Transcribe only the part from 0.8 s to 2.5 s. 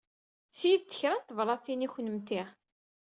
d kra n tebṛatin i kennemti.